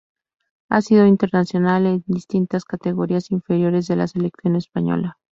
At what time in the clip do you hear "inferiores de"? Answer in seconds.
3.29-3.97